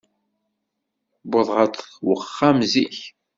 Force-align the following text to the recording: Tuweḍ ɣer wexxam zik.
Tuweḍ 1.21 1.49
ɣer 1.55 1.69
wexxam 2.05 2.57
zik. 2.71 2.97